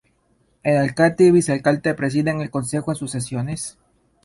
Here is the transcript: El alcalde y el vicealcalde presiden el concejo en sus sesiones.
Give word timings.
El 0.63 0.77
alcalde 0.77 1.25
y 1.25 1.27
el 1.27 1.33
vicealcalde 1.33 1.93
presiden 1.93 2.41
el 2.41 2.49
concejo 2.49 2.91
en 2.91 2.95
sus 2.95 3.11
sesiones. 3.11 3.77